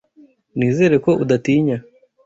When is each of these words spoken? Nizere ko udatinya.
Nizere 0.57 0.95
ko 1.05 1.11
udatinya. 1.23 1.77